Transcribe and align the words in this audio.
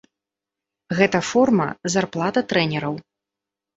Гэта 1.01 1.19
форма, 1.29 1.67
зарплата 1.97 2.39
трэнераў. 2.55 2.95